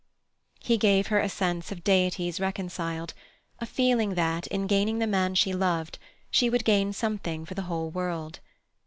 [0.59, 3.13] He gave her a sense of deities reconciled,
[3.59, 5.99] a feeling that, in gaining the man she loved,
[6.31, 8.39] she would gain something for the whole world.